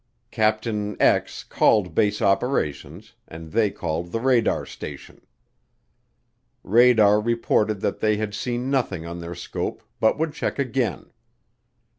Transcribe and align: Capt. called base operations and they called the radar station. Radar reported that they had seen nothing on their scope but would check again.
Capt. 0.31 0.67
called 1.49 1.93
base 1.93 2.23
operations 2.23 3.13
and 3.27 3.51
they 3.51 3.69
called 3.69 4.11
the 4.11 4.19
radar 4.19 4.65
station. 4.65 5.21
Radar 6.63 7.21
reported 7.21 7.81
that 7.81 7.99
they 7.99 8.17
had 8.17 8.33
seen 8.33 8.71
nothing 8.71 9.05
on 9.05 9.19
their 9.19 9.35
scope 9.35 9.83
but 9.99 10.17
would 10.17 10.33
check 10.33 10.57
again. 10.57 11.11